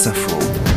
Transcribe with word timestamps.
France 0.00 0.69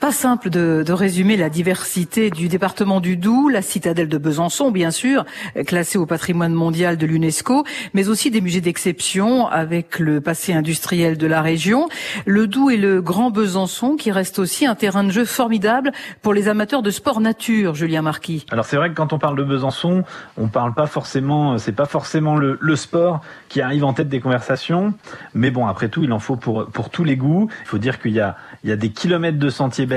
Pas 0.00 0.12
simple 0.12 0.48
de, 0.48 0.82
de, 0.84 0.92
résumer 0.94 1.36
la 1.36 1.50
diversité 1.50 2.30
du 2.30 2.48
département 2.48 3.00
du 3.00 3.18
Doubs, 3.18 3.50
la 3.50 3.60
citadelle 3.60 4.08
de 4.08 4.16
Besançon, 4.16 4.70
bien 4.70 4.90
sûr, 4.90 5.26
classée 5.66 5.98
au 5.98 6.06
patrimoine 6.06 6.54
mondial 6.54 6.96
de 6.96 7.04
l'UNESCO, 7.04 7.64
mais 7.92 8.08
aussi 8.08 8.30
des 8.30 8.40
musées 8.40 8.62
d'exception 8.62 9.46
avec 9.48 9.98
le 9.98 10.22
passé 10.22 10.54
industriel 10.54 11.18
de 11.18 11.26
la 11.26 11.42
région. 11.42 11.90
Le 12.24 12.46
Doubs 12.46 12.70
et 12.70 12.78
le 12.78 13.02
Grand 13.02 13.30
Besançon, 13.30 13.96
qui 13.96 14.10
reste 14.10 14.38
aussi 14.38 14.64
un 14.64 14.74
terrain 14.74 15.04
de 15.04 15.10
jeu 15.10 15.26
formidable 15.26 15.92
pour 16.22 16.32
les 16.32 16.48
amateurs 16.48 16.80
de 16.80 16.90
sport 16.90 17.20
nature, 17.20 17.74
Julien 17.74 18.00
Marquis. 18.00 18.46
Alors 18.52 18.64
c'est 18.64 18.76
vrai 18.76 18.88
que 18.88 18.94
quand 18.94 19.12
on 19.12 19.18
parle 19.18 19.36
de 19.36 19.44
Besançon, 19.44 20.04
on 20.38 20.48
parle 20.48 20.72
pas 20.72 20.86
forcément, 20.86 21.58
c'est 21.58 21.72
pas 21.72 21.84
forcément 21.84 22.36
le, 22.36 22.56
le, 22.58 22.76
sport 22.76 23.20
qui 23.50 23.60
arrive 23.60 23.84
en 23.84 23.92
tête 23.92 24.08
des 24.08 24.20
conversations, 24.20 24.94
mais 25.34 25.50
bon, 25.50 25.66
après 25.66 25.90
tout, 25.90 26.02
il 26.02 26.12
en 26.14 26.20
faut 26.20 26.36
pour, 26.36 26.68
pour 26.68 26.88
tous 26.88 27.04
les 27.04 27.16
goûts. 27.16 27.50
Il 27.64 27.68
faut 27.68 27.76
dire 27.76 28.00
qu'il 28.00 28.12
y 28.12 28.20
a, 28.20 28.38
il 28.64 28.70
y 28.70 28.72
a 28.72 28.76
des 28.76 28.88
kilomètres 28.88 29.38
de 29.38 29.50
sentiers 29.50 29.89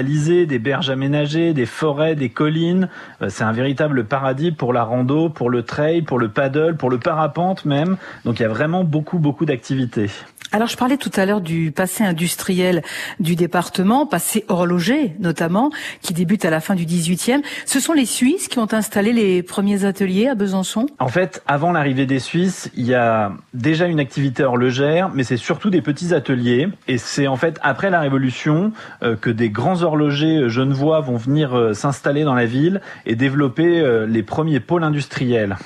des 0.45 0.59
berges 0.59 0.89
aménagées, 0.89 1.53
des 1.53 1.65
forêts, 1.65 2.15
des 2.15 2.29
collines. 2.29 2.89
Euh, 3.21 3.29
c'est 3.29 3.43
un 3.43 3.51
véritable 3.51 4.05
paradis 4.05 4.51
pour 4.51 4.73
la 4.73 4.83
rando, 4.83 5.29
pour 5.29 5.49
le 5.49 5.63
trail, 5.63 6.01
pour 6.01 6.19
le 6.19 6.29
paddle, 6.29 6.75
pour 6.77 6.89
le 6.89 6.97
parapente 6.97 7.65
même. 7.65 7.97
Donc 8.25 8.39
il 8.39 8.43
y 8.43 8.45
a 8.45 8.49
vraiment 8.49 8.83
beaucoup, 8.83 9.19
beaucoup 9.19 9.45
d'activités. 9.45 10.09
Alors 10.53 10.67
je 10.67 10.77
parlais 10.77 10.97
tout 10.97 11.09
à 11.15 11.25
l'heure 11.25 11.41
du 11.41 11.71
passé 11.71 12.03
industriel 12.03 12.83
du 13.19 13.35
département, 13.35 14.05
passé 14.05 14.45
horloger 14.49 15.15
notamment, 15.19 15.71
qui 16.03 16.13
débute 16.13 16.45
à 16.45 16.51
la 16.51 16.59
fin 16.59 16.75
du 16.75 16.85
18e. 16.85 17.41
Ce 17.65 17.79
sont 17.79 17.93
les 17.93 18.05
Suisses 18.05 18.47
qui 18.47 18.59
ont 18.59 18.71
installé 18.71 19.13
les 19.13 19.41
premiers 19.41 19.83
ateliers 19.83 20.27
à 20.27 20.35
Besançon? 20.35 20.85
En 20.99 21.07
fait, 21.07 21.41
avant 21.47 21.71
l'arrivée 21.71 22.05
des 22.05 22.19
Suisses, 22.19 22.69
il 22.75 22.85
y 22.85 22.93
a 22.93 23.31
déjà 23.55 23.87
une 23.87 23.99
activité 23.99 24.43
horlogère, 24.43 25.09
mais 25.11 25.23
c'est 25.23 25.37
surtout 25.37 25.71
des 25.71 25.81
petits 25.81 26.13
ateliers. 26.13 26.69
Et 26.87 26.99
c'est 26.99 27.25
en 27.25 27.35
fait 27.35 27.57
après 27.63 27.89
la 27.89 27.99
Révolution 27.99 28.73
euh, 29.01 29.15
que 29.15 29.31
des 29.31 29.49
grands 29.49 29.81
horlogers 29.81 30.49
genevois 30.49 31.01
vont 31.01 31.17
venir 31.17 31.57
euh, 31.57 31.73
s'installer 31.73 32.25
dans 32.25 32.35
la 32.35 32.45
ville 32.45 32.79
et 33.07 33.15
développer 33.15 33.79
euh, 33.79 34.05
les 34.05 34.21
premiers 34.21 34.59
pôles 34.59 34.83
industriels. 34.83 35.57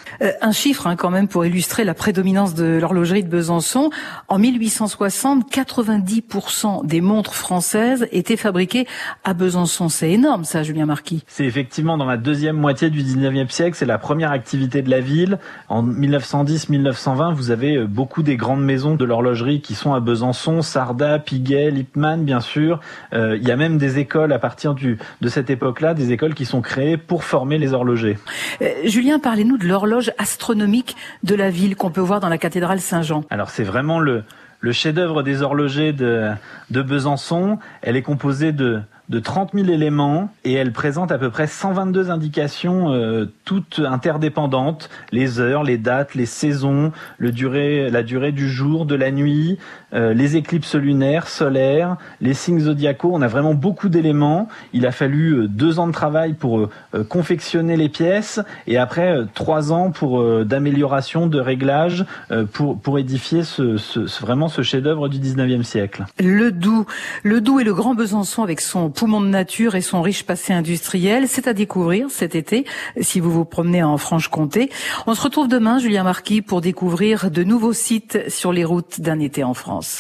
Un 0.42 0.52
chiffre 0.52 0.88
hein, 0.88 0.96
quand 0.96 1.10
même 1.10 1.28
pour 1.28 1.46
illustrer 1.46 1.84
la 1.84 1.94
prédominance 1.94 2.54
de 2.54 2.78
l'horlogerie 2.80 3.24
de 3.24 3.30
Besançon. 3.30 3.90
En 4.28 4.40
1800 4.40 4.78
1960, 4.78 5.52
90% 5.52 6.86
des 6.86 7.02
montres 7.02 7.34
françaises 7.34 8.08
étaient 8.12 8.38
fabriquées 8.38 8.86
à 9.24 9.34
Besançon. 9.34 9.90
C'est 9.90 10.12
énorme 10.12 10.44
ça, 10.44 10.64
Julien 10.64 10.86
Marquis. 10.86 11.24
C'est 11.28 11.46
effectivement 11.46 11.98
dans 11.98 12.06
la 12.06 12.18
deuxième 12.18 12.58
moitié 12.58 12.90
du 12.90 13.02
19e 13.02 13.50
siècle, 13.50 13.76
c'est 13.76 13.86
la 13.86 13.98
première 13.98 14.32
activité 14.32 14.82
de 14.82 14.90
la 14.90 15.00
ville. 15.00 15.40
En 15.70 15.84
1910-1920, 15.84 17.34
vous 17.34 17.52
avez 17.52 17.76
euh, 17.76 17.88
beaucoup 17.88 18.24
des 18.24 18.36
grandes 18.36 18.64
maisons 18.64 18.96
de 18.96 19.06
l'horlogerie 19.06 19.62
qui 19.62 19.74
sont 19.74 19.94
à 19.94 20.00
Besançon, 20.00 20.62
Sarda, 20.62 21.20
Piguet, 21.20 21.72
Lippmann, 21.72 22.24
bien 22.24 22.40
sûr. 22.40 22.80
Euh, 23.14 23.38
il 23.38 23.48
y 23.48 23.52
a 23.52 23.56
même 23.56 23.78
des 23.78 24.00
écoles 24.00 24.32
à 24.34 24.40
partir 24.40 24.74
du, 24.74 24.98
de 25.22 25.30
cette 25.30 25.50
époque-là, 25.50 25.94
des 25.94 26.12
écoles 26.12 26.36
qui 26.36 26.46
sont 26.46 26.62
créées 26.62 26.98
pour 26.98 27.24
former 27.24 27.58
les 27.58 27.74
horlogers. 27.74 28.18
Euh, 28.62 28.68
Julien, 28.86 29.20
parlez-nous 29.20 29.58
de 29.58 29.66
l'horloge 29.66 30.07
astronomique 30.18 30.96
de 31.24 31.36
la 31.36 31.50
ville 31.50 31.76
qu'on 31.76 31.92
peut 31.92 32.02
voir 32.02 32.20
dans 32.20 32.30
la 32.30 32.38
cathédrale 32.38 32.80
Saint-Jean. 32.80 33.24
Alors 33.30 33.50
c'est 33.50 33.64
vraiment 33.64 34.00
le, 34.00 34.24
chef-d'œuvre 34.72 35.24
des 35.24 35.42
horlogers 35.42 35.94
de, 35.94 36.30
de 36.72 36.82
Besançon. 36.82 37.60
Elle 37.82 37.96
est 37.96 38.02
composée 38.02 38.52
de 38.52 38.82
de 39.10 39.20
30 39.20 39.52
000 39.54 39.68
éléments 39.70 40.30
et 40.44 40.54
elle 40.54 40.72
présente 40.72 41.12
à 41.12 41.18
peu 41.18 41.30
près 41.30 41.48
122 41.48 42.10
indications, 42.10 42.92
euh, 42.92 43.32
toutes 43.46 43.82
interdépendantes, 43.86 44.90
les 45.12 45.40
heures, 45.40 45.64
les 45.64 45.78
dates, 45.78 46.16
les 46.16 46.26
saisons, 46.26 46.92
le 47.18 47.32
durée, 47.32 47.90
la 47.90 48.04
durée 48.04 48.32
du 48.32 48.50
jour, 48.50 48.86
de 48.86 48.96
la 48.96 49.12
nuit, 49.12 49.58
euh, 49.94 50.14
les 50.14 50.36
éclipses 50.36 50.76
lunaires, 50.76 51.30
solaires, 51.30 51.96
les 52.20 52.34
signes 52.34 52.60
zodiacaux. 52.60 53.12
On 53.14 53.22
a 53.22 53.28
vraiment 53.28 53.54
beaucoup 53.54 53.88
d'éléments. 53.88 54.50
Il 54.74 54.86
a 54.86 54.92
fallu 54.92 55.32
euh, 55.32 55.48
deux 55.48 55.80
ans 55.80 55.88
de 55.88 55.94
travail 55.94 56.34
pour 56.34 56.60
euh, 56.60 56.70
confectionner 57.08 57.78
les 57.78 57.88
pièces 57.88 58.42
et 58.68 58.78
après 58.78 59.16
trois 59.34 59.72
ans 59.72 59.92
pour 59.92 60.24
d'amélioration, 60.44 61.28
de 61.28 61.40
réglage 61.40 62.06
pour 62.52 62.80
pour 62.80 63.00
édifier 63.00 63.44
ce, 63.44 63.78
ce 63.78 64.00
vraiment 64.22 64.48
ce 64.50 64.62
chef-d'œuvre 64.62 65.08
du 65.08 65.20
19e 65.20 65.64
siècle. 65.64 66.06
Le 66.20 66.52
Doubs, 66.52 66.86
le 67.24 67.40
Doubs 67.40 67.60
et 67.60 67.64
le 67.64 67.74
Grand 67.74 67.96
Besançon 67.96 68.44
avec 68.44 68.62
son 68.62 68.90
poumon 68.98 69.22
de 69.22 69.28
nature 69.28 69.76
et 69.76 69.82
son 69.82 70.02
riche 70.02 70.24
passé 70.24 70.54
industriel. 70.54 71.28
C'est 71.28 71.48
à 71.48 71.54
découvrir 71.54 72.10
cet 72.10 72.34
été 72.34 72.66
si 73.00 73.20
vous 73.20 73.32
vous 73.32 73.46
promenez 73.46 73.84
en 73.84 73.98
Franche-Comté. 73.98 74.72
On 75.06 75.14
se 75.14 75.22
retrouve 75.22 75.48
demain, 75.48 75.78
Julien 75.78 76.04
Marquis, 76.04 76.42
pour 76.42 76.62
découvrir 76.62 77.30
de 77.30 77.44
nouveaux 77.44 77.74
sites 77.74 78.30
sur 78.30 78.52
les 78.52 78.66
routes 78.66 79.00
d'un 79.00 79.20
été 79.20 79.44
en 79.44 79.54
France. 79.54 79.96